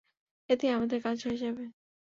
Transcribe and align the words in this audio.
এতেই 0.49 0.71
আমাদের 0.71 0.99
কাজ 1.01 1.17
হয়ে 1.25 1.41
যাবে। 1.43 1.63